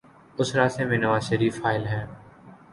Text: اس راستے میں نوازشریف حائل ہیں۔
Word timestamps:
اس 0.37 0.55
راستے 0.55 0.85
میں 0.85 0.97
نوازشریف 0.97 1.65
حائل 1.65 1.85
ہیں۔ 1.85 2.05